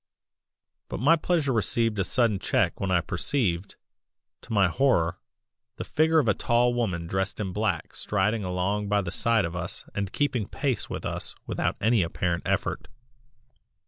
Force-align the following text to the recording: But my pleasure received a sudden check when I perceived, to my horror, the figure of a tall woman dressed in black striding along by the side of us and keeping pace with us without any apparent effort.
But 0.89 0.99
my 0.99 1.15
pleasure 1.15 1.53
received 1.53 1.99
a 1.99 2.03
sudden 2.03 2.39
check 2.39 2.79
when 2.79 2.89
I 2.89 3.01
perceived, 3.01 3.75
to 4.41 4.51
my 4.51 4.67
horror, 4.67 5.19
the 5.75 5.83
figure 5.83 6.17
of 6.17 6.27
a 6.27 6.33
tall 6.33 6.73
woman 6.73 7.05
dressed 7.05 7.39
in 7.39 7.53
black 7.53 7.95
striding 7.95 8.43
along 8.43 8.87
by 8.87 9.01
the 9.01 9.11
side 9.11 9.45
of 9.45 9.55
us 9.55 9.85
and 9.93 10.11
keeping 10.11 10.47
pace 10.47 10.89
with 10.89 11.05
us 11.05 11.35
without 11.45 11.75
any 11.79 12.01
apparent 12.01 12.41
effort. 12.47 12.87